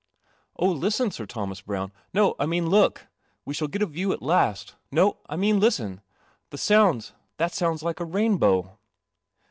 •'< 0.67 0.67
I 0.67 0.67
i, 0.67 0.73
listen, 0.73 1.11
Sir 1.11 1.27
Thomas 1.27 1.61
Browne! 1.61 1.91
N 2.11 2.31
>, 2.37 2.39
I 2.39 2.47
mean 2.47 2.71
look; 2.71 3.05
we 3.45 3.53
shall 3.53 3.67
get 3.67 3.83
a 3.83 3.85
view 3.85 4.11
at 4.13 4.23
last. 4.23 4.73
No, 4.91 5.19
I 5.29 5.35
mean 5.35 5.59
listen; 5.59 6.01
that 6.49 6.57
sounds 7.51 7.83
like 7.83 7.99
a 7.99 8.05
rainbow!" 8.05 8.79